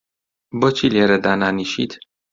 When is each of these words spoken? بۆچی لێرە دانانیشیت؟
بۆچی 0.59 0.87
لێرە 0.93 1.17
دانانیشیت؟ 1.23 1.91